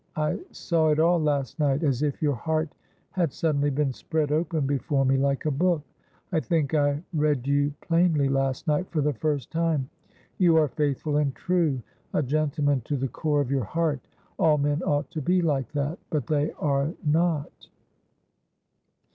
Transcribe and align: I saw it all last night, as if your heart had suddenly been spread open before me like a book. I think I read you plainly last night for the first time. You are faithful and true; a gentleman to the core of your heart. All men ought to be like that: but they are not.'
I 0.15 0.39
saw 0.49 0.89
it 0.89 0.97
all 0.99 1.19
last 1.21 1.59
night, 1.59 1.83
as 1.83 2.01
if 2.01 2.23
your 2.23 2.33
heart 2.33 2.73
had 3.11 3.31
suddenly 3.31 3.69
been 3.69 3.93
spread 3.93 4.31
open 4.31 4.65
before 4.65 5.05
me 5.05 5.15
like 5.15 5.45
a 5.45 5.51
book. 5.51 5.83
I 6.31 6.39
think 6.39 6.73
I 6.73 7.03
read 7.13 7.45
you 7.47 7.75
plainly 7.81 8.27
last 8.27 8.67
night 8.67 8.89
for 8.89 9.01
the 9.01 9.13
first 9.13 9.51
time. 9.51 9.87
You 10.39 10.55
are 10.57 10.69
faithful 10.69 11.17
and 11.17 11.35
true; 11.35 11.83
a 12.15 12.23
gentleman 12.23 12.81
to 12.85 12.97
the 12.97 13.09
core 13.09 13.41
of 13.41 13.51
your 13.51 13.65
heart. 13.65 14.07
All 14.39 14.57
men 14.57 14.81
ought 14.81 15.11
to 15.11 15.21
be 15.21 15.39
like 15.43 15.71
that: 15.73 15.99
but 16.09 16.25
they 16.25 16.49
are 16.53 16.91
not.' 17.05 17.67